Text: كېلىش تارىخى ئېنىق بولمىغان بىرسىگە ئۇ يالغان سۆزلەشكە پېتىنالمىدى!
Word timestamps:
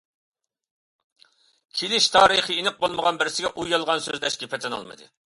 كېلىش 1.81 2.07
تارىخى 2.15 2.57
ئېنىق 2.61 2.79
بولمىغان 2.85 3.19
بىرسىگە 3.19 3.51
ئۇ 3.53 3.67
يالغان 3.73 4.01
سۆزلەشكە 4.07 4.49
پېتىنالمىدى! 4.55 5.11